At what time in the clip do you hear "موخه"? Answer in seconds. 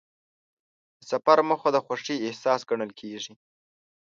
1.49-1.69